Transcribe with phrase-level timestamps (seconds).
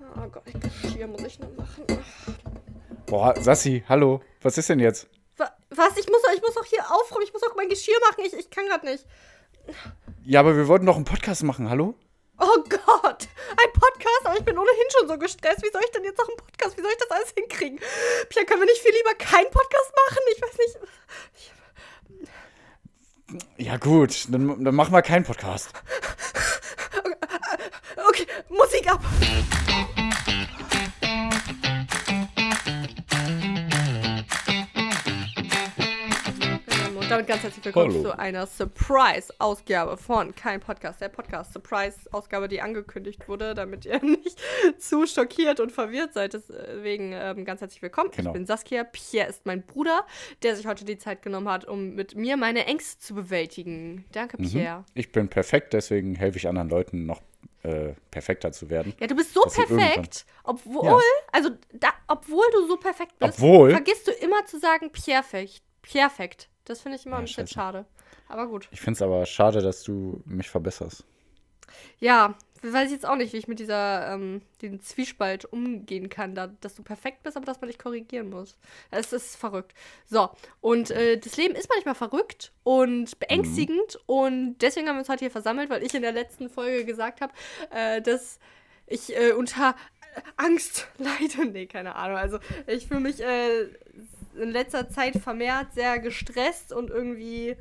[0.00, 0.44] Oh Gott,
[0.82, 1.84] Geschirr muss ich noch machen.
[3.06, 4.20] Boah, Sassi, hallo.
[4.42, 5.08] Was ist denn jetzt?
[5.36, 5.96] Wa- Was?
[5.96, 7.24] Ich muss, doch- ich muss doch hier aufräumen.
[7.24, 8.22] Ich muss doch mein Geschirr machen.
[8.24, 9.04] Ich, ich kann gerade nicht.
[10.22, 11.94] Ja, aber wir wollten noch einen Podcast machen, hallo?
[12.38, 13.28] Oh Gott.
[13.50, 15.62] Ein Podcast, aber ich bin ohnehin schon so gestresst.
[15.62, 16.76] Wie soll ich denn jetzt noch einen Podcast?
[16.76, 17.80] Wie soll ich das alles hinkriegen?
[18.28, 20.22] Pia, können wir nicht viel lieber keinen Podcast machen?
[20.36, 20.78] Ich weiß nicht.
[23.58, 25.70] Ich, Ja, gut, dann, dann machen wir keinen Podcast.
[28.18, 29.02] Okay, Musik ab.
[36.94, 38.02] Und damit ganz herzlich willkommen Hallo.
[38.02, 41.00] zu einer Surprise-Ausgabe von Kein Podcast.
[41.00, 44.38] Der Podcast-Surprise-Ausgabe, die angekündigt wurde, damit ihr nicht
[44.76, 46.34] zu schockiert und verwirrt seid.
[46.34, 48.10] Deswegen ähm, ganz herzlich willkommen.
[48.14, 48.30] Genau.
[48.30, 48.84] Ich bin Saskia.
[48.84, 50.04] Pierre ist mein Bruder,
[50.42, 54.04] der sich heute die Zeit genommen hat, um mit mir meine Ängste zu bewältigen.
[54.12, 54.84] Danke, Pierre.
[54.92, 57.22] Ich bin perfekt, deswegen helfe ich anderen Leuten noch
[57.62, 58.94] äh, perfekter zu werden.
[59.00, 60.98] Ja, du bist so perfekt, obwohl, Ja.
[61.32, 63.70] also da, obwohl du so perfekt bist, Obwohl?
[63.70, 65.62] vergisst du immer zu sagen perfekt.
[65.82, 66.48] Perfekt.
[66.64, 67.86] Das finde ich immer Ja, ein bisschen schade.
[68.28, 68.68] Aber gut.
[68.72, 71.04] Ich finde es aber schade, dass du mich verbesserst.
[71.98, 76.34] Ja, weiß ich jetzt auch nicht, wie ich mit dieser, ähm, diesem Zwiespalt umgehen kann,
[76.34, 78.56] da, dass du perfekt bist, aber dass man dich korrigieren muss.
[78.90, 79.74] Es ist verrückt.
[80.06, 85.08] So, und äh, das Leben ist manchmal verrückt und beängstigend und deswegen haben wir uns
[85.08, 87.32] heute hier versammelt, weil ich in der letzten Folge gesagt habe,
[87.70, 88.38] äh, dass
[88.86, 89.74] ich äh, unter
[90.36, 91.46] Angst leide.
[91.50, 92.16] Nee, keine Ahnung.
[92.16, 93.64] Also ich fühle mich äh,
[94.36, 97.56] in letzter Zeit vermehrt sehr gestresst und irgendwie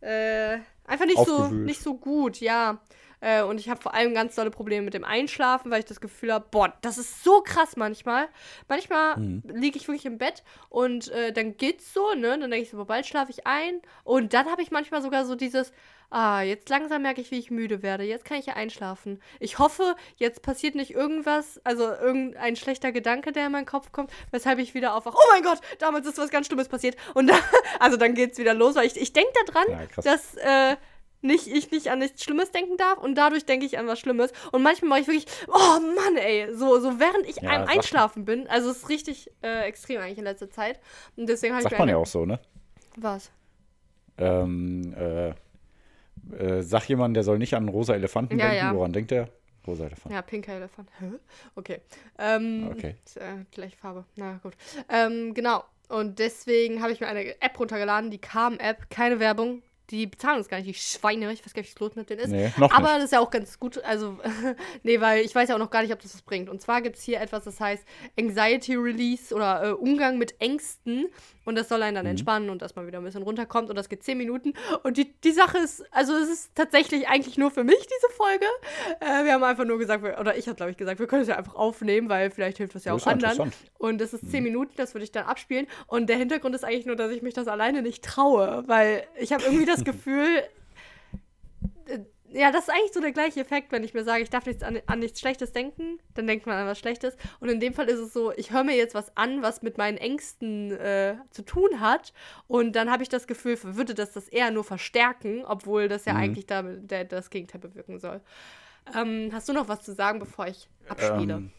[0.00, 2.80] äh, einfach nicht so, nicht so gut, ja.
[3.22, 6.00] Äh, und ich habe vor allem ganz tolle Probleme mit dem Einschlafen, weil ich das
[6.00, 8.28] Gefühl habe, boah, das ist so krass manchmal.
[8.68, 9.42] Manchmal Mhm.
[9.54, 12.38] liege ich wirklich im Bett und äh, dann geht's so, ne?
[12.38, 13.80] Dann denke ich so, boah, bald schlafe ich ein.
[14.04, 15.72] Und dann habe ich manchmal sogar so dieses,
[16.10, 18.04] ah, jetzt langsam merke ich, wie ich müde werde.
[18.04, 19.22] Jetzt kann ich ja einschlafen.
[19.40, 24.10] Ich hoffe, jetzt passiert nicht irgendwas, also irgendein schlechter Gedanke, der in meinen Kopf kommt,
[24.30, 25.16] weshalb ich wieder aufwache.
[25.16, 26.96] Oh mein Gott, damals ist was ganz Schlimmes passiert.
[27.14, 27.38] Und dann,
[27.78, 30.76] also dann geht's wieder los, weil ich, ich denke daran, Ja, dass äh,
[31.22, 34.32] nicht, ich nicht an nichts Schlimmes denken darf und dadurch denke ich an was Schlimmes.
[34.50, 37.68] Und manchmal mache ich wirklich, oh Mann, ey, so, so während ich Ja, einem.
[37.68, 38.46] Einschlafen bin.
[38.48, 40.80] Also es ist richtig äh, extrem eigentlich in letzter Zeit.
[41.16, 42.38] Und deswegen habe ich Sagt man ja auch so, ne?
[42.96, 43.30] Was?
[44.18, 45.30] Ähm, äh,
[46.36, 48.64] äh, sag jemand, der soll nicht an einen rosa Elefanten Ja, denken.
[48.66, 48.74] ja.
[48.74, 49.28] Woran denkt der?
[49.66, 50.12] Rosa Elefant.
[50.12, 50.88] Ja, pinker Elefant.
[51.54, 51.80] Okay.
[52.18, 52.96] Ähm, Okay.
[53.04, 54.04] Ist, äh, gleich Farbe.
[54.16, 54.54] Na gut.
[54.88, 55.62] Ähm, genau.
[55.88, 58.90] Und deswegen habe ich mir eine App runtergeladen, die Calm-App.
[58.90, 59.62] Keine Werbung.
[59.92, 61.30] Die bezahlen uns gar nicht, die Schweine.
[61.32, 62.30] Ich weiß gar nicht, was los mit denen ist.
[62.30, 62.96] Nee, noch Aber nicht.
[62.96, 63.78] das ist ja auch ganz gut.
[63.84, 64.18] Also,
[64.82, 66.48] nee, weil ich weiß ja auch noch gar nicht, ob das was bringt.
[66.48, 67.84] Und zwar gibt es hier etwas, das heißt
[68.18, 71.06] Anxiety Release oder äh, Umgang mit Ängsten.
[71.44, 71.96] Und das soll einen Mhm.
[71.96, 73.68] dann entspannen und dass man wieder ein bisschen runterkommt.
[73.68, 74.54] Und das geht 10 Minuten.
[74.84, 78.46] Und die, die Sache ist, also es ist tatsächlich eigentlich nur für mich, diese Folge.
[79.00, 81.22] Äh, wir haben einfach nur gesagt, wir, oder ich habe, glaube ich, gesagt, wir können
[81.22, 83.48] es ja einfach aufnehmen, weil vielleicht hilft das ja Das auch anderen.
[83.48, 83.52] Mhm.
[83.78, 85.66] Und das ist 10 Minuten, das würde ich dann abspielen.
[85.88, 89.32] Und der Hintergrund ist eigentlich nur, dass ich mich das alleine nicht traue, weil ich
[89.32, 90.42] habe irgendwie das Gefühl,
[91.86, 91.98] äh,
[92.34, 94.62] ja, das ist eigentlich so der gleiche Effekt, wenn ich mir sage, ich darf nichts
[94.62, 97.16] an, an nichts Schlechtes denken, dann denkt man an was Schlechtes.
[97.40, 99.76] Und in dem Fall ist es so, ich höre mir jetzt was an, was mit
[99.76, 102.12] meinen Ängsten äh, zu tun hat.
[102.46, 106.14] Und dann habe ich das Gefühl, würde das das eher nur verstärken, obwohl das ja
[106.14, 108.20] eigentlich da, der, das Gegenteil bewirken soll.
[108.96, 111.34] Ähm, hast du noch was zu sagen, bevor ich abspiele?
[111.34, 111.52] Ähm,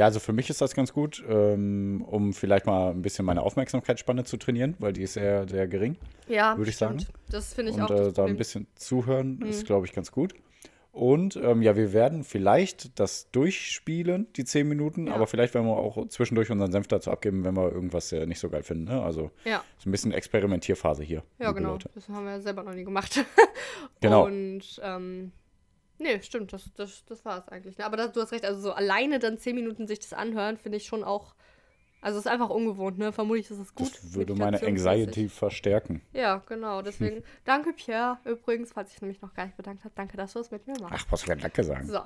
[0.00, 3.42] ja, also für mich ist das ganz gut, ähm, um vielleicht mal ein bisschen meine
[3.42, 5.96] Aufmerksamkeitsspanne zu trainieren, weil die ist sehr, sehr gering.
[6.26, 7.02] ja, würde ich stimmt.
[7.02, 7.12] sagen.
[7.30, 7.90] Das finde ich Und auch.
[7.90, 9.46] äh, das da ein bisschen zuhören Mhm.
[9.46, 10.32] ist, glaube ich, ganz gut.
[10.92, 15.14] Und ähm, ja, wir werden vielleicht das durchspielen, die zehn Minuten, Ja.
[15.14, 18.40] aber vielleicht werden wir auch zwischendurch unseren Senf dazu abgeben, wenn wir irgendwas äh, nicht
[18.40, 18.84] so geil finden.
[18.84, 19.00] Ne?
[19.02, 19.62] Also Ja.
[19.78, 21.22] so ein bisschen Experimentierphase hier.
[21.38, 21.72] Ja, genau.
[21.72, 21.90] Leute.
[21.94, 23.24] Das haben wir selber noch nie gemacht.
[24.00, 24.24] Genau.
[24.26, 25.30] Und, ähm,
[26.00, 27.78] nee, stimmt, das, das, das war es eigentlich.
[27.78, 27.84] ne?
[27.84, 30.78] Aber das, du hast recht, also so alleine dann zehn Minuten sich das anhören, finde
[30.78, 31.34] ich schon auch,
[32.00, 33.12] also es ist einfach ungewohnt, ne?
[33.12, 33.94] Vermutlich ist es gut.
[33.94, 34.60] Das würde meine.
[34.62, 36.02] Anxiety verstärken.
[36.12, 40.16] Ja, genau, deswegen, danke Pierre, übrigens, falls ich nämlich noch gar nicht bedankt habe, danke,
[40.16, 40.94] dass du es mit mir machst.
[40.96, 41.86] Ach, was wir Danke sagen.
[41.86, 42.00] So,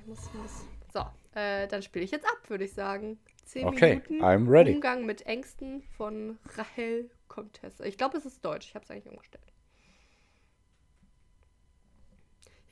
[0.00, 0.64] ich muss, muss.
[0.92, 1.04] So,
[1.34, 3.18] äh, dann spiele ich jetzt ab, würde ich sagen.
[3.44, 4.74] Zehn Okay, Minuten I'm ready.
[4.74, 7.86] Umgang mit Ängsten von Rahel Comtesse.
[7.86, 8.68] Ich glaube, es ist Deutsch.
[8.68, 9.51] Ich habe es eigentlich umgestellt.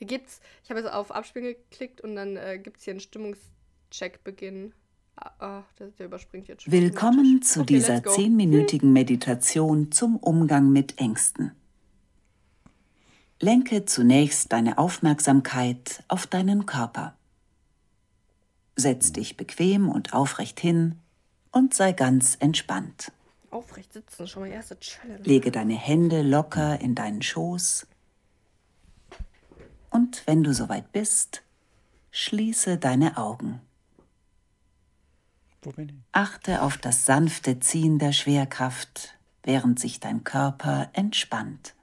[0.01, 3.01] Hier gibt's, ich habe jetzt auf Abspielen geklickt und dann äh, gibt es hier einen
[3.01, 4.73] Stimmungscheck beginnen.
[5.15, 6.73] Ah, ah, der, überspringt jetzt schon.
[6.73, 11.53] Willkommen zu Okay, dieser zehnminütigen Meditation zum Umgang mit Ängsten.
[13.41, 17.15] Lenke zunächst deine Aufmerksamkeit auf deinen Körper.
[18.77, 20.99] Setz dich bequem und aufrecht hin
[21.53, 23.13] und sei ganz entspannt.
[23.51, 25.23] Aufrecht sitzen, schon mal erste Challenge.
[25.25, 27.87] Lege deine Hände locker in deinen Schoß.
[29.91, 31.43] Und wenn du soweit bist,
[32.13, 33.61] schließe deine Augen.
[36.13, 41.75] Achte auf das sanfte Ziehen der Schwerkraft, während sich dein Körper entspannt.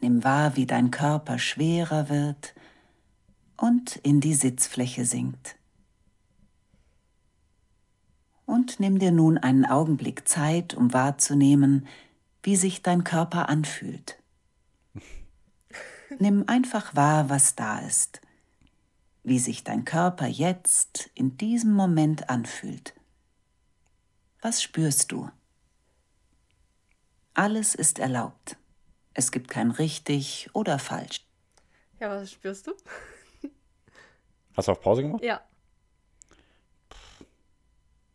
[0.00, 2.54] Nimm wahr, wie dein Körper schwerer wird
[3.56, 5.56] und in die Sitzfläche sinkt.
[8.46, 11.86] Und nimm dir nun einen Augenblick Zeit, um wahrzunehmen,
[12.42, 14.18] wie sich dein Körper anfühlt.
[16.18, 18.20] Nimm einfach wahr, was da ist,
[19.22, 22.94] wie sich dein Körper jetzt in diesem Moment anfühlt.
[24.40, 25.30] Was spürst du?
[27.34, 28.56] Alles ist erlaubt.
[29.14, 31.24] Es gibt kein richtig oder falsch.
[32.00, 32.72] Ja, was spürst du?
[34.56, 35.22] Hast du auf Pause gemacht?
[35.24, 35.40] Ja.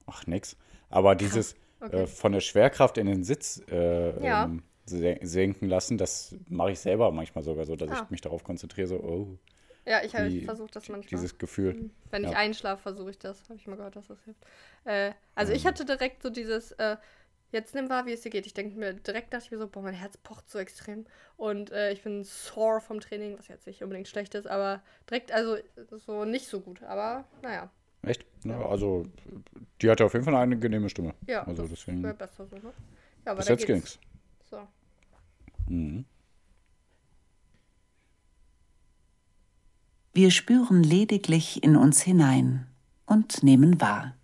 [0.06, 0.56] Ach, nix.
[0.90, 2.04] Aber dieses Okay.
[2.04, 4.44] äh, von der Schwerkraft in den Sitz äh, Ja.
[4.46, 8.04] ähm, senken lassen, das mache ich selber manchmal sogar so, dass Ah.
[8.06, 9.38] ich mich darauf konzentriere, so, oh,
[9.86, 11.10] Ja, ich habe versucht das manchmal.
[11.10, 11.90] dieses Gefühl.
[12.12, 12.38] Wenn ich Ja.
[12.38, 13.44] einschlafe, versuche ich das.
[13.50, 14.46] Habe ich mal gehört, dass das hilft.
[14.86, 16.98] Äh, also ich hatte direkt so dieses, äh,
[17.52, 18.46] jetzt nimm wahr, wie es dir geht.
[18.46, 21.06] Ich denke mir, direkt dachte ich mir so, boah, mein Herz pocht so extrem.
[21.38, 25.32] Und äh, ich bin sore vom Training, was jetzt nicht unbedingt schlecht ist, aber direkt,
[25.32, 25.58] also
[26.06, 26.84] so nicht so gut.
[26.84, 27.70] Aber naja,
[28.04, 28.26] Echt?
[28.46, 29.06] Ja, also,
[29.82, 31.14] die hatte auf jeden Fall eine angenehme Stimme.
[31.28, 32.74] ja, Also das deswegen, besser so, ne?
[33.26, 33.98] Ja, aber bis jetzt geht's.
[33.98, 34.00] ging's.
[34.50, 34.68] So.
[35.70, 36.06] Mhm.
[40.12, 42.68] Wir spüren lediglich in uns hinein
[43.06, 44.16] und nehmen wahr.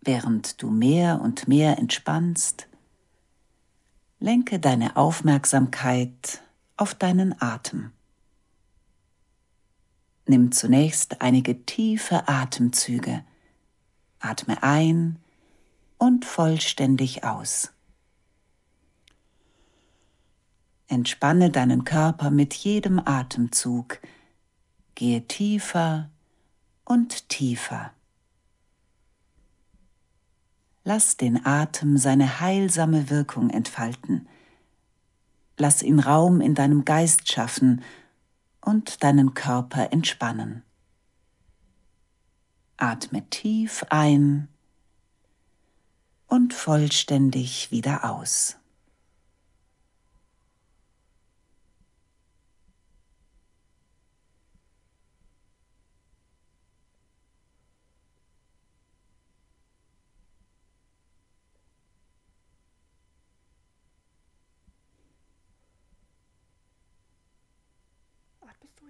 [0.00, 2.68] Während du mehr und mehr entspannst,
[4.18, 6.42] lenke deine Aufmerksamkeit
[6.76, 7.92] auf deinen Atem.
[10.26, 13.24] Nimm zunächst einige tiefe Atemzüge.
[14.18, 15.18] Atme ein
[15.98, 17.75] und vollständig aus.
[20.88, 24.00] Entspanne deinen Körper mit jedem Atemzug.
[24.94, 26.10] Gehe tiefer
[26.84, 27.92] und tiefer.
[30.84, 34.28] Lass den Atem seine heilsame Wirkung entfalten.
[35.56, 37.82] Lass ihn Raum in deinem Geist schaffen
[38.60, 40.62] und deinen Körper entspannen.
[42.76, 44.48] Atme tief ein
[46.28, 48.56] und vollständig wieder aus.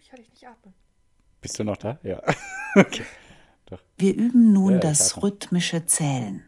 [0.01, 0.75] Ich höre dich nicht atmen.
[1.41, 1.99] Bist du noch da?
[2.03, 2.23] Ja.
[2.75, 3.05] okay.
[3.99, 5.23] Wir üben nun Ja, das atme.
[5.25, 6.45] rhythmische Zählen.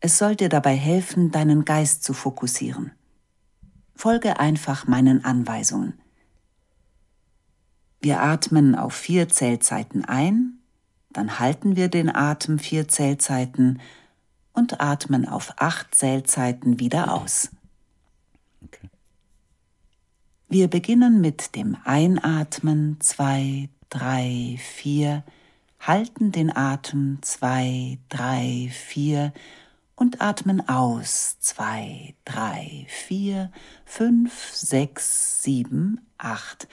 [0.00, 2.92] Es soll dir dabei helfen, deinen Geist zu fokussieren.
[3.94, 6.00] Folge einfach meinen Anweisungen.
[8.00, 10.58] Wir atmen auf vier Zählzeiten ein,
[11.10, 13.80] dann halten wir den Atem vier Zählzeiten
[14.52, 17.50] und atmen auf acht Zählzeiten wieder aus.
[20.50, 25.22] Wir beginnen mit dem Einatmen zwei, drei, vier,
[25.78, 29.34] halten den Atem zwei, drei, vier.
[29.94, 33.52] Und atmen aus zwei, drei, vier,
[33.84, 36.66] fünf, sechs, sieben, acht.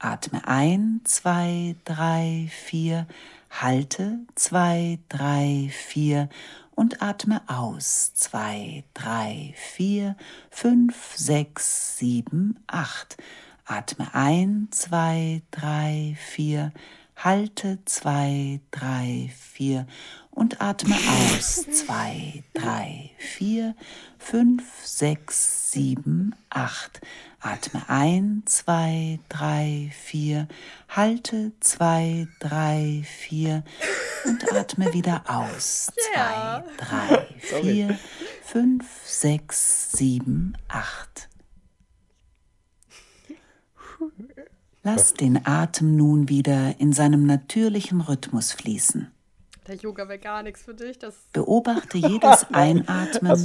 [0.00, 3.06] Atme ein zwei, drei, vier,
[3.50, 6.28] halte zwei, drei, vier
[6.74, 10.16] und atme aus zwei, drei, vier,
[10.50, 13.16] fünf, sechs, sieben, acht.
[13.64, 16.72] Atme ein, zwei, drei, vier,
[17.16, 19.86] halte zwei, drei, vier
[20.30, 23.76] und atme aus zwei, drei, vier,
[24.18, 27.00] fünf, sechs, sieben, acht.
[27.44, 30.46] Atme ein, zwei, drei, vier,
[30.88, 33.64] halte zwei, drei, vier
[34.24, 35.90] und atme wieder aus.
[36.14, 37.98] Zwei, drei, vier,
[38.44, 41.28] fünf, sechs, sieben, acht.
[44.84, 49.10] Lass den Atem nun wieder in seinem natürlichen Rhythmus fließen.
[49.66, 50.98] Der Yoga wäre gar nichts für dich.
[51.32, 53.44] Beobachte jedes Einatmen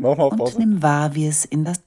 [0.00, 1.80] mal auf und nimm wahr, wie es in das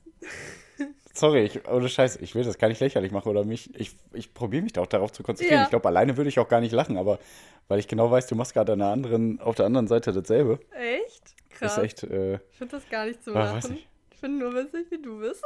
[1.13, 4.33] Sorry, ich, ohne Scheiß, ich will das gar nicht lächerlich machen oder mich, ich, ich
[4.33, 5.59] probiere mich da auch darauf zu konzentrieren.
[5.59, 5.63] Ja.
[5.65, 7.19] Ich glaube, alleine würde ich auch gar nicht lachen, aber
[7.67, 10.59] weil ich genau weiß, du machst gerade an der anderen, auf der anderen Seite dasselbe.
[10.71, 11.35] echt?
[11.49, 11.77] Krass.
[11.77, 13.75] Ist echt, äh, Ich finde das gar nicht so Ah, weiß lachen.
[13.75, 13.87] nicht.
[14.11, 15.43] Ich finde nur witzig, wie du bist.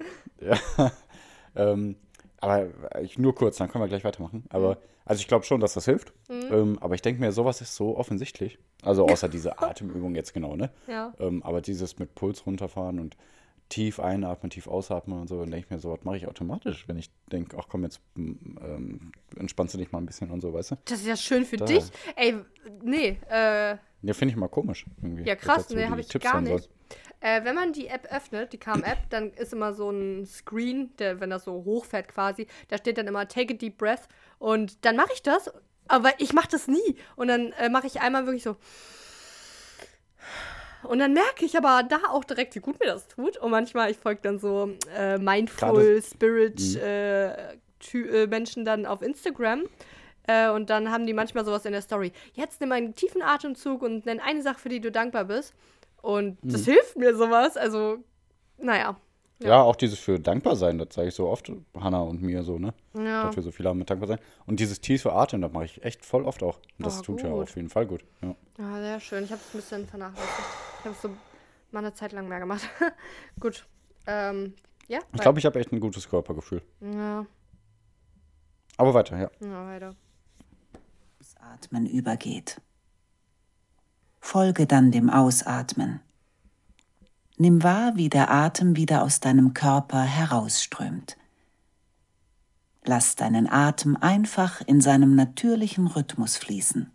[0.40, 0.58] ja.
[1.56, 1.96] ähm,
[2.40, 2.68] aber
[3.02, 4.44] ich, nur kurz, dann können wir gleich weitermachen.
[4.50, 6.12] Aber, also ich glaube schon, dass das hilft.
[6.30, 8.58] Ähm, aber ich denke mir, sowas ist so offensichtlich.
[8.82, 10.70] Also außer diese Atemübung jetzt genau, ne?
[10.86, 11.12] Ja.
[11.18, 13.16] Ähm, aber dieses mit Puls runterfahren und
[13.68, 15.36] tief einatmen, tief ausatmen und so.
[15.40, 18.00] Und denke ich mir so, was mache ich automatisch, wenn ich denke, ach komm, jetzt
[18.16, 20.76] ähm, entspannst du dich mal ein bisschen und so, weißt du?
[20.86, 21.66] Das ist ja schön für Da.
[21.66, 21.84] dich.
[22.16, 22.36] Ey,
[22.82, 24.86] nee, äh, Ja, finde ich mal komisch.
[25.02, 26.68] Irgendwie, Ja, krass, nee, die hab ich Tipps gar nicht.
[27.20, 31.20] Äh, wenn man die App öffnet, die Calm-App, dann ist immer so ein Screen, der,
[31.20, 34.08] wenn das so hochfährt quasi, da steht dann immer Take a deep breath
[34.38, 35.50] und dann mache ich das,
[35.88, 36.96] aber ich mache das nie.
[37.16, 38.56] Und dann äh, mache ich einmal wirklich so.
[40.84, 43.36] Und dann merke ich aber da auch direkt, wie gut mir das tut.
[43.36, 49.02] Und manchmal, ich folge dann so äh, Mindful Spirit äh, Ty- äh, Menschen dann auf
[49.02, 49.64] Instagram.
[50.26, 52.12] Äh, und dann haben die manchmal sowas in der Story.
[52.34, 55.52] Jetzt nimm einen tiefen Atemzug und nenn eine Sache, für die du dankbar bist.
[56.02, 57.56] Und das hilft mir sowas.
[57.56, 57.98] Also,
[58.58, 58.96] naja.
[59.40, 59.62] Ja.
[59.62, 62.74] auch dieses für dankbar sein, das sage ich so oft, Hannah und mir so, ne?
[62.94, 63.22] Ja.
[63.22, 64.18] Dafür so viel haben mit dankbar sein.
[64.46, 66.56] Und dieses tiefe Atmen, das mache ich echt voll oft auch.
[66.76, 67.44] Und das Oh, tut ja gut.
[67.44, 68.04] auf jeden Fall gut.
[68.20, 68.34] Ja.
[68.58, 69.22] Ja, sehr schön.
[69.22, 70.32] Ich habe es ein bisschen vernachlässigt.
[70.78, 71.10] Ich habe es so
[71.70, 72.68] mal eine Zeit lang mehr gemacht.
[73.40, 73.66] Gut.
[74.06, 74.54] Ähm,
[74.86, 75.00] ja.
[75.12, 76.62] Ich glaube, ich habe echt ein gutes Körpergefühl.
[76.80, 77.26] Ja,
[78.76, 79.30] Aber weiter, ja.
[79.40, 79.94] ja, weiter.
[81.40, 82.60] Atmen übergeht.
[84.20, 86.00] Folge dann dem Ausatmen.
[87.36, 91.16] Nimm wahr, wie der Atem wieder aus deinem Körper herausströmt.
[92.84, 96.90] Lass deinen Atem einfach in seinem natürlichen Rhythmus fließen.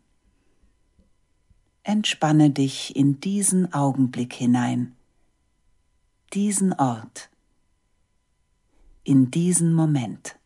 [1.86, 4.96] Entspanne dich in diesen Augenblick hinein,
[6.32, 7.30] diesen Ort,
[9.04, 10.40] in diesen Moment.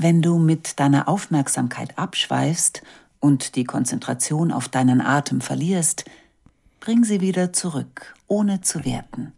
[0.00, 2.82] Wenn du mit deiner Aufmerksamkeit abschweifst
[3.18, 6.04] und die Konzentration auf deinen Atem verlierst,
[6.78, 9.32] bring sie wieder zurück, ohne zu werten.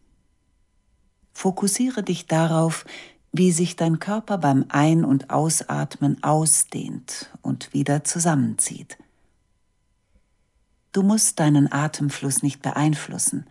[1.33, 2.85] Fokussiere dich darauf,
[3.33, 8.99] wie sich dein Körper beim Ein- und Ausatmen ausdehnt und wieder zusammenzieht.
[10.93, 13.47] Du musst deinen Atemfluss nicht beeinflussen.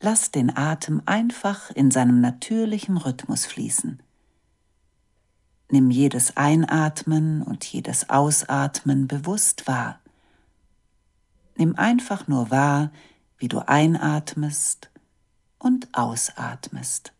[0.00, 4.00] Lass den Atem einfach in seinem natürlichen Rhythmus fließen.
[5.70, 10.00] Nimm jedes Einatmen und jedes Ausatmen bewusst wahr.
[11.56, 12.90] Nimm einfach nur wahr,
[13.38, 14.90] wie du einatmest
[15.58, 17.12] und ausatmest.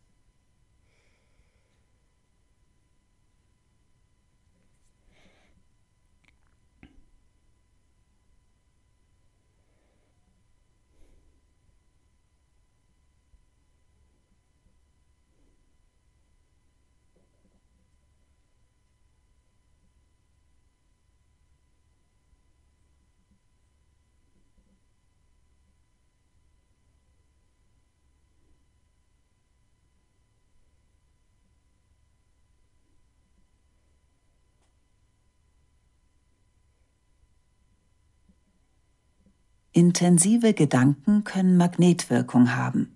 [39.76, 42.94] Intensive Gedanken können Magnetwirkung haben,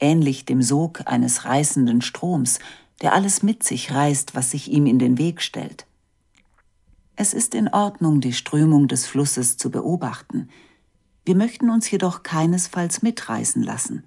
[0.00, 2.60] ähnlich dem Sog eines reißenden Stroms,
[3.02, 5.86] der alles mit sich reißt, was sich ihm in den Weg stellt.
[7.14, 10.48] Es ist in Ordnung, die Strömung des Flusses zu beobachten.
[11.26, 14.02] Wir möchten uns jedoch keinesfalls mitreißen lassen.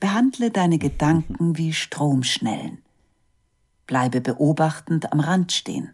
[0.00, 2.78] Behandle deine Gedanken wie Stromschnellen.
[3.86, 5.92] Bleibe beobachtend am Rand stehen.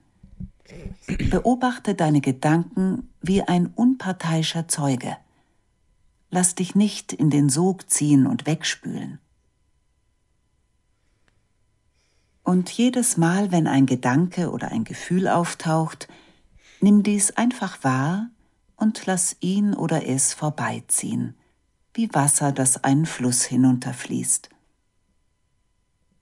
[1.30, 5.16] Beobachte deine Gedanken wie ein unparteiischer Zeuge.
[6.30, 9.18] Lass dich nicht in den Sog ziehen und wegspülen.
[12.42, 16.08] Und jedes Mal, wenn ein Gedanke oder ein Gefühl auftaucht,
[16.80, 18.30] nimm dies einfach wahr
[18.76, 21.34] und lass ihn oder es vorbeiziehen,
[21.94, 24.50] wie Wasser, das einen Fluss hinunterfließt.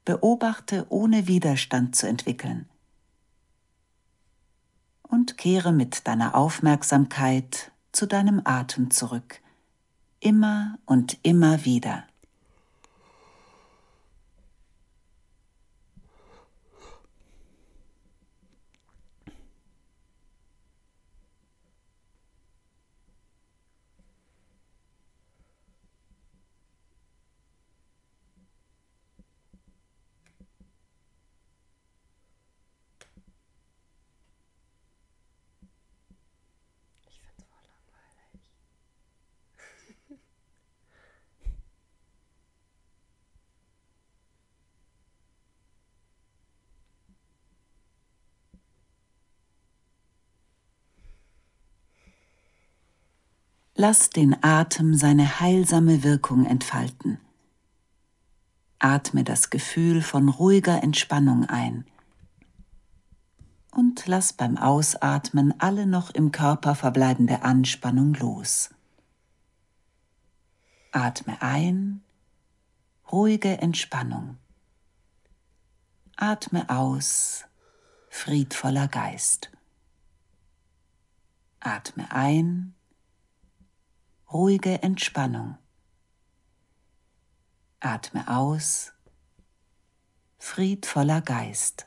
[0.05, 2.69] Beobachte ohne Widerstand zu entwickeln
[5.27, 9.41] und kehre mit deiner Aufmerksamkeit zu deinem Atem zurück,
[10.21, 12.05] immer und immer wieder.
[53.79, 57.21] Lass den Atem seine heilsame Wirkung entfalten.
[58.79, 61.85] Atme das Gefühl von ruhiger Entspannung ein
[63.77, 68.71] und lass beim Ausatmen alle noch im Körper verbleibende Anspannung los.
[70.93, 72.03] Atme ein,
[73.13, 74.39] ruhige Entspannung.
[76.17, 77.45] Atme aus,
[78.09, 79.51] friedvoller Geist.
[81.61, 82.76] Atme ein,
[84.33, 85.57] ruhige Entspannung.
[87.81, 88.93] Atme aus,
[90.39, 91.87] friedvoller Geist.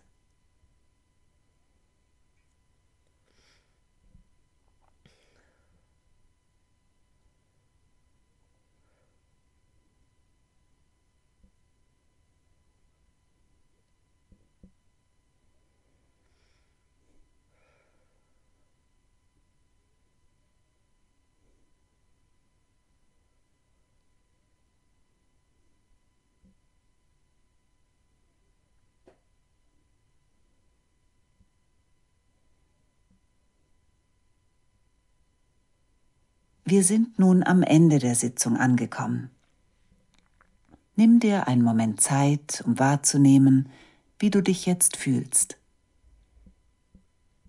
[36.70, 39.32] Wir sind nun am Ende der Sitzung angekommen.
[40.96, 43.70] Nimm dir einen Moment Zeit, um wahrzunehmen,
[44.20, 45.58] wie du dich jetzt fühlst.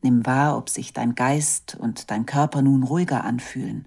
[0.00, 3.86] Nimm wahr, ob sich dein Geist und dein Körper nun ruhiger anfühlen,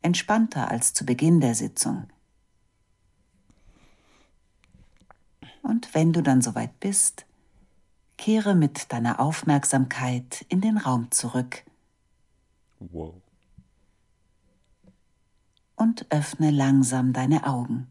[0.00, 2.06] entspannter als zu Beginn der Sitzung.
[5.60, 7.26] Und wenn du dann soweit bist,
[8.16, 11.64] kehre mit deiner Aufmerksamkeit in den Raum zurück.
[12.78, 13.23] Wow
[15.84, 17.86] und öffne langsam deine Augen.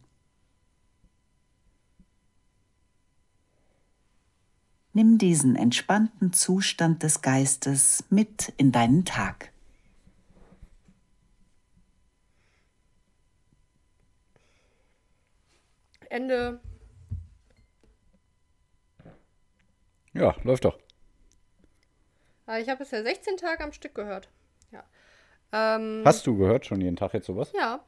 [4.94, 9.52] Nimm diesen entspannten Zustand des Geistes mit in deinen Tag.
[16.10, 16.60] Ende.
[20.14, 20.80] Ja, läuft doch.
[22.48, 24.30] Ah, ich habe bisher 16 Tage am Stück gehört.
[24.72, 24.84] Ja.
[25.52, 27.52] Ähm, Hast du gehört schon jeden Tag jetzt sowas?
[27.56, 27.84] Ja.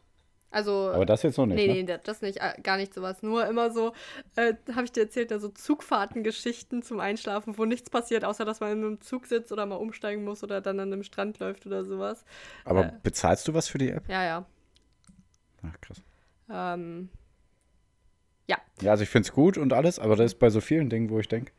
[0.55, 1.57] Also, Aber das jetzt noch nicht.
[1.57, 1.83] Nee, ne?
[1.83, 3.21] nee, das nicht, äh, gar nicht sowas.
[3.21, 3.91] Nur immer so,
[4.37, 8.61] äh, habe ich dir erzählt, da so Zugfahrtengeschichten zum Einschlafen, wo nichts passiert, außer dass
[8.61, 11.65] man in einem Zug sitzt oder mal umsteigen muss oder dann an einem Strand läuft
[11.65, 12.23] oder sowas.
[12.63, 14.07] Aber äh, bezahlst du was für die App?
[14.07, 14.45] Ja, ja.
[15.61, 16.01] Ach, krass.
[16.49, 17.09] Ähm,
[18.47, 18.57] ja.
[18.79, 21.09] Ja, also ich finde es gut und alles, aber das ist bei so vielen Dingen,
[21.09, 21.51] wo ich denke,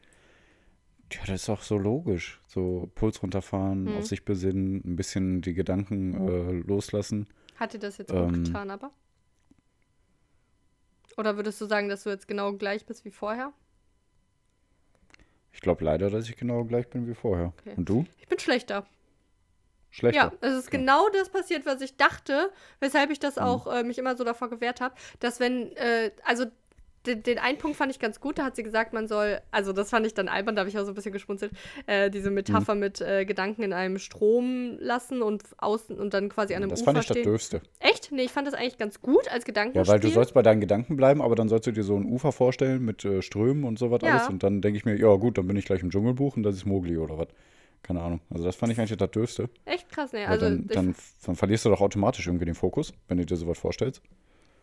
[1.12, 2.40] ja, das ist auch so logisch.
[2.48, 3.98] So Puls runterfahren, mhm.
[3.98, 7.26] auf sich besinnen, ein bisschen die Gedanken äh, loslassen.
[7.56, 8.90] Hat dir das jetzt ähm, auch getan, aber?
[11.16, 13.52] Oder würdest du sagen, dass du jetzt genau gleich bist wie vorher?
[15.52, 17.54] Ich glaube leider, dass ich genau gleich bin wie vorher.
[17.60, 17.74] Okay.
[17.76, 18.04] Und du?
[18.18, 18.86] Ich bin schlechter.
[19.90, 20.32] Schlechter.
[20.32, 20.76] Ja, es ist okay.
[20.76, 23.42] genau das passiert, was ich dachte, weshalb ich das mhm.
[23.42, 26.44] auch äh, mich immer so davor gewehrt habe, dass wenn, äh, also
[27.06, 29.72] den, den, einen Punkt fand ich ganz gut, da hat sie gesagt, man soll, also
[29.72, 31.52] das fand ich dann albern, da habe ich auch so ein bisschen geschmunzelt,
[31.86, 32.80] äh, diese Metapher mhm.
[32.80, 36.82] mit äh, Gedanken in einem Strom lassen und außen und dann quasi an einem das
[36.82, 37.16] Ufer fand ich stehen.
[37.16, 37.60] das Dürfste.
[37.80, 38.12] Echt?
[38.12, 39.76] Nee, ich fand das eigentlich ganz gut als Gedanken.
[39.76, 42.04] Ja, weil du sollst bei deinen Gedanken bleiben, aber dann sollst du dir so ein
[42.04, 44.16] Ufer vorstellen mit äh, Strömen und sowas ja.
[44.16, 46.42] alles und dann denke ich mir, ja gut, dann bin ich gleich im Dschungelbuch und
[46.42, 47.28] das ist Mogli oder was.
[47.82, 48.20] Keine Ahnung.
[48.30, 49.48] Also das fand ich eigentlich das Dürfste.
[49.64, 50.26] Echt krass, ne?
[50.26, 53.58] Also dann, dann, dann verlierst du doch automatisch irgendwie den Fokus, wenn du dir sowas
[53.58, 54.02] vorstellst.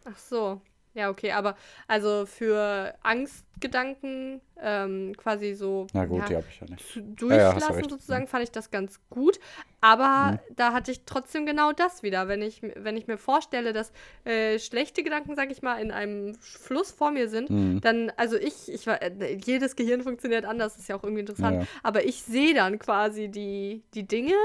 [0.04, 0.62] Ach so.
[0.96, 1.56] Ja, okay, aber
[1.88, 7.20] also für Angstgedanken ähm, quasi so Na gut, ja, die habe ich ja nicht.
[7.20, 9.40] durchlassen ja, ja, sozusagen, fand ich das ganz gut.
[9.82, 10.56] Aber mhm.
[10.56, 12.28] da hatte ich trotzdem genau das wieder.
[12.28, 13.92] Wenn ich, wenn ich mir vorstelle, dass
[14.24, 17.82] äh, schlechte Gedanken, sag ich mal, in einem Fluss vor mir sind, mhm.
[17.82, 21.68] dann, also ich, ich äh, jedes Gehirn funktioniert anders, ist ja auch irgendwie interessant.
[21.82, 24.36] Aber ich sehe dann quasi die, die Dinge,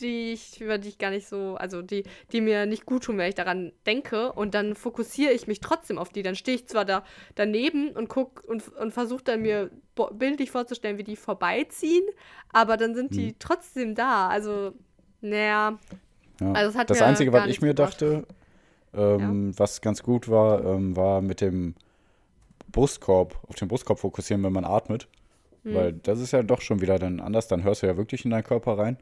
[0.00, 3.18] die ich, über die ich gar nicht so, also die, die mir nicht gut tun,
[3.18, 4.32] wenn ich daran denke.
[4.32, 6.22] Und dann fokussiere ich mich trotzdem auf die.
[6.22, 7.04] Dann stehe ich zwar da
[7.34, 9.70] daneben und guck und, und versuche dann mir
[10.14, 12.04] bildlich vorzustellen, wie die vorbeiziehen,
[12.52, 13.36] aber dann sind die mhm.
[13.38, 14.28] trotzdem da.
[14.28, 14.72] Also,
[15.20, 15.78] naja.
[16.40, 16.52] Ja.
[16.52, 18.26] Also das, das Einzige, was ich mir dachte,
[18.94, 19.58] ähm, ja.
[19.58, 21.74] was ganz gut war, ähm, war mit dem
[22.70, 25.08] Brustkorb, auf den Brustkorb fokussieren, wenn man atmet.
[25.64, 25.74] Mhm.
[25.74, 27.48] Weil das ist ja doch schon wieder dann anders.
[27.48, 28.98] Dann hörst du ja wirklich in deinen Körper rein.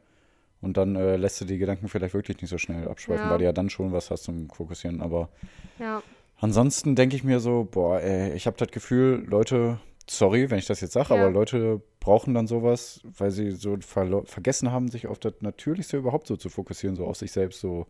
[0.65, 3.31] Und dann äh, lässt du die Gedanken vielleicht wirklich nicht so schnell abschweifen, ja.
[3.31, 4.99] weil du ja dann schon was hast zum Fokussieren.
[4.99, 5.29] Aber
[5.77, 6.01] ja.
[6.39, 10.65] ansonsten denke ich mir so, boah, ey, ich habe das Gefühl, Leute, sorry, wenn ich
[10.65, 11.21] das jetzt sage, ja.
[11.21, 16.25] aber Leute brauchen dann sowas, weil sie so vergessen haben, sich auf das Natürlichste überhaupt
[16.25, 17.85] so zu fokussieren, so auf sich selbst, so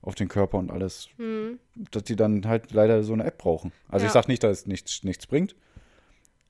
[0.00, 1.58] auf den Körper und alles, mhm.
[1.90, 3.72] dass die dann halt leider so eine App brauchen.
[3.88, 5.56] Also ich sage nicht, dass es nichts, nichts bringt,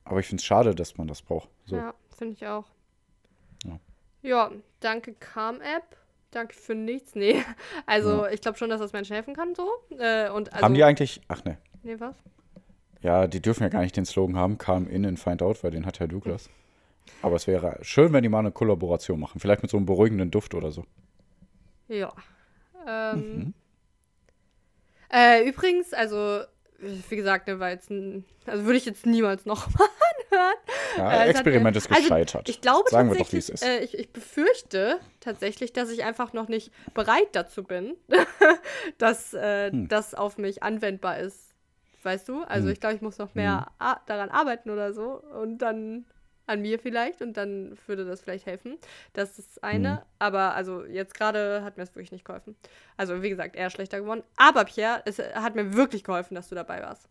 [0.03, 1.49] aber ich finde es schade, dass man das braucht.
[1.65, 1.77] So.
[1.77, 2.65] Ja, finde ich auch.
[4.23, 5.83] Ja, danke Calm-App.
[6.31, 7.13] danke für nichts.
[7.15, 7.43] Nee.
[7.85, 9.69] Also, ich glaube schon, dass das Menschen helfen kann, so.
[9.99, 12.15] Äh, und also, haben die eigentlich, ach ne, Nee, was?
[13.01, 15.71] ja, die dürfen ja gar nicht den Slogan haben, come in and find out, weil
[15.71, 16.49] den hat ja Douglas.
[17.21, 19.39] Aber es wäre schön, wenn die mal eine Kollaboration machen.
[19.41, 20.85] Vielleicht mit so einem beruhigenden Duft oder so.
[21.89, 22.13] Ja.
[22.87, 23.53] Ähm, Mhm.
[25.11, 26.41] äh, übrigens, also,
[26.79, 29.87] wie gesagt, ne, war jetzt ein, also würde ich jetzt niemals noch mal
[30.33, 30.55] anhören.
[30.97, 32.35] Ja, Äh, hat Experiment mir- ist gescheitert.
[32.35, 33.63] Also, ich glaube Sagen wir doch, wie es ist.
[33.63, 37.95] Äh, ich, ich befürchte tatsächlich, dass ich einfach noch nicht bereit dazu bin,
[38.97, 39.87] dass äh, Hm.
[39.87, 41.53] das auf mich anwendbar ist.
[42.03, 42.43] Weißt du?
[42.43, 42.73] Also Hm.
[42.73, 46.05] ich glaube, ich muss noch mehr a- daran arbeiten oder so und dann
[46.45, 48.77] an mir vielleicht und dann würde das vielleicht helfen.
[49.13, 49.91] Das ist das eine.
[49.97, 50.01] Hm.
[50.19, 52.57] Aber also jetzt gerade hat mir das wirklich nicht geholfen.
[52.97, 54.23] Also wie gesagt, eher schlechter geworden.
[54.35, 57.07] Aber Pierre, es hat mir wirklich geholfen, dass du dabei warst.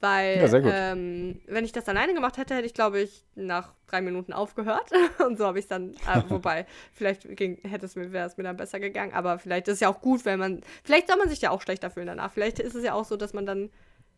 [0.00, 0.92] Weil, Ja.
[0.92, 4.90] Ähm, wenn ich das alleine gemacht hätte, hätte ich, glaube ich, nach drei Minuten aufgehört.
[5.26, 8.36] Und so habe ich es dann, äh, wobei, vielleicht ging, hätte es mir, wäre es
[8.36, 9.12] mir dann besser gegangen.
[9.12, 11.62] Aber vielleicht ist es ja auch gut, wenn man, vielleicht soll man sich ja auch
[11.62, 12.32] schlechter fühlen danach.
[12.32, 13.70] Vielleicht ist es ja auch so, dass man dann,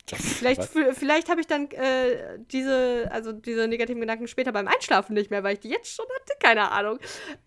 [0.06, 5.30] vielleicht, vielleicht habe ich dann äh, diese, also diese negativen Gedanken später beim Einschlafen nicht
[5.30, 6.98] mehr, weil ich die jetzt schon hatte, keine Ahnung.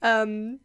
[0.01, 0.59] Ähm,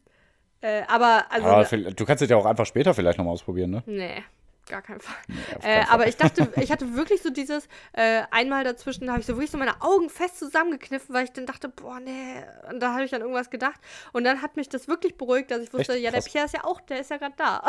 [0.60, 3.70] äh, aber, also, Aber vielleicht- du kannst es ja auch einfach später vielleicht nochmal ausprobieren,
[3.70, 3.82] ne?
[3.86, 4.22] nee.
[4.68, 5.16] Gar keinen Fall.
[5.28, 5.94] Nee, Äh, Fall.
[5.94, 9.50] aber ich dachte, ich hatte wirklich so dieses, äh, einmal dazwischen habe ich so wirklich
[9.50, 13.14] so meine Augen fest zusammengekniffen, weil ich dann dachte, boah, nee, und da habe ich
[13.14, 13.80] an irgendwas gedacht.
[14.12, 16.02] Und dann hat mich das wirklich beruhigt, dass ich wusste, Echt?
[16.02, 16.30] ja, der Krass.
[16.32, 17.62] Pierre ist ja auch, der ist ja gerade da.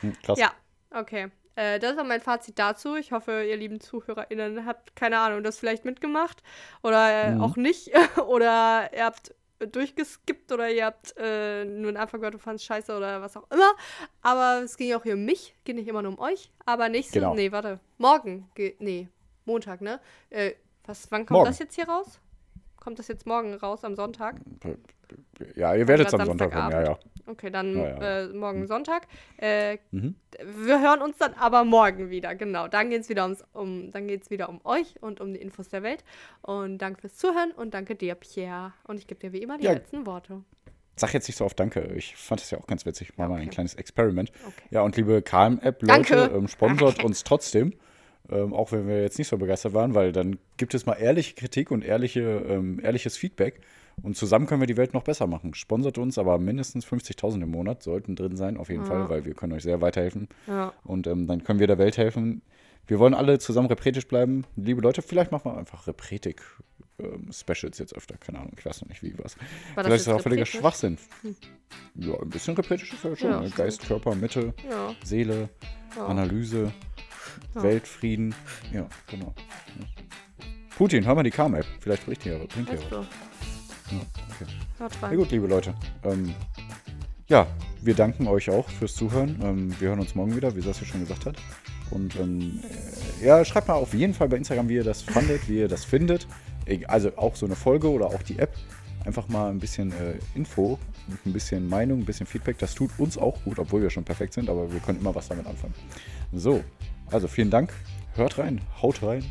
[0.00, 0.38] Hm, krass.
[0.38, 0.52] ja,
[0.92, 1.28] okay.
[1.56, 2.94] Äh, das war mein Fazit dazu.
[2.96, 6.42] Ich hoffe, ihr lieben ZuhörerInnen habt, keine Ahnung, das vielleicht mitgemacht
[6.82, 7.40] oder äh, Mhm.
[7.42, 7.90] auch nicht.
[8.26, 9.34] oder ihr habt
[9.66, 13.50] durchgeskippt oder ihr habt äh, nur den Anfang gehört und fandest scheiße oder was auch
[13.50, 13.72] immer.
[14.22, 16.50] Aber es ging auch hier um mich, geht nicht immer nur um euch.
[16.66, 17.34] Aber nächste, Genau.
[17.34, 19.08] nee, warte, morgen, ge- nee,
[19.44, 20.00] Montag, ne?
[20.30, 20.52] Äh,
[20.86, 21.46] was, wann kommt Morgen.
[21.50, 22.18] das jetzt hier raus?
[22.78, 24.36] Kommt das jetzt morgen raus, am Sonntag?
[25.54, 26.98] Ja, ihr werdet es am Sonntag hören, ja, ja.
[27.30, 28.24] Okay, dann Ja.
[28.24, 29.06] Äh, morgen Sonntag.
[29.38, 30.14] Äh, Mhm.
[30.44, 32.68] wir hören uns dann aber morgen wieder, genau.
[32.68, 35.68] Dann geht es wieder, ums, um, dann geht's wieder um euch und um die Infos
[35.68, 36.04] der Welt.
[36.42, 38.72] Und danke fürs Zuhören und danke dir, Pierre.
[38.84, 39.72] Und ich gebe dir wie immer die Ja.
[39.72, 40.42] letzten Worte.
[40.96, 41.92] Sag jetzt nicht so oft Danke.
[41.94, 43.16] Ich fand das ja auch ganz witzig.
[43.16, 43.50] Mal mal ein Okay.
[43.50, 44.30] kleines Experiment.
[44.46, 44.62] Okay.
[44.70, 47.72] Ja, und liebe KM-App-Leute, ähm, sponsert uns trotzdem.
[48.30, 51.34] Ähm, auch wenn wir jetzt nicht so begeistert waren, weil dann gibt es mal ehrliche
[51.34, 53.60] Kritik und ehrliche, ähm, ehrliches Feedback.
[54.02, 55.54] Und zusammen können wir die Welt noch besser machen.
[55.54, 58.88] Sponsert uns, aber mindestens 50.000 im Monat sollten drin sein, auf jeden Ja.
[58.88, 60.28] Fall, weil wir können euch sehr weiterhelfen.
[60.46, 60.72] Ja.
[60.84, 62.42] Und ähm, dann können wir der Welt helfen.
[62.86, 64.44] Wir wollen alle zusammen repretisch bleiben.
[64.56, 68.16] Liebe Leute, vielleicht machen wir einfach Repretik-Specials jetzt öfter.
[68.16, 69.36] Keine Ahnung, ich weiß noch nicht, wie was.
[69.74, 70.46] War Vielleicht ist das auch völliger?
[70.46, 70.98] Schwachsinn.
[71.94, 73.30] Ja, ein bisschen repretisch ist ja schon.
[73.30, 73.50] Ja, ne?
[73.50, 74.54] Geist, Körper, Mitte.
[75.04, 75.50] Seele.
[75.96, 76.72] Analyse.
[77.54, 78.34] Weltfrieden.
[78.72, 79.34] Ja, genau.
[80.76, 81.66] Putin, hör mal die Karma-App.
[81.80, 83.06] Vielleicht bringt die ja, was.
[83.96, 84.50] Okay.
[84.78, 85.16] Na rein.
[85.16, 85.74] gut, liebe Leute.
[86.04, 86.34] Ähm,
[87.28, 87.46] ja,
[87.82, 89.38] wir danken euch auch fürs Zuhören.
[89.42, 91.36] Ähm, wir hören uns morgen wieder, wie Sascha schon gesagt hat.
[91.90, 92.60] Und ähm,
[93.20, 95.68] äh, ja, schreibt mal auf jeden Fall bei Instagram, wie ihr das fandet, wie ihr
[95.68, 96.26] das findet.
[96.86, 98.54] Also auch so eine Folge oder auch die App.
[99.04, 100.78] Einfach mal ein bisschen äh, Info,
[101.24, 102.58] ein bisschen Meinung, ein bisschen Feedback.
[102.58, 105.28] Das tut uns auch gut, obwohl wir schon perfekt sind, aber wir können immer was
[105.28, 105.74] damit anfangen.
[106.32, 106.62] So,
[107.10, 107.72] also vielen Dank.
[108.14, 109.24] Hört rein, haut rein.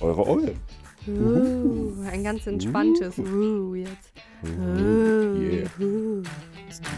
[0.00, 0.83] Eure Eulen.
[1.06, 4.12] Uh, ein ganz entspanntes Uh jetzt.
[4.42, 6.22] Uh, Yeah.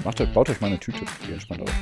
[0.05, 1.73] Macht euch, baut euch mal eine Tüte, die entspannt auf.